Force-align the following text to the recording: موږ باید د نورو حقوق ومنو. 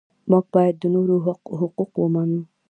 موږ 0.29 0.45
باید 0.53 0.75
د 0.79 0.83
نورو 0.95 1.15
حقوق 1.59 1.91
ومنو. 1.97 2.41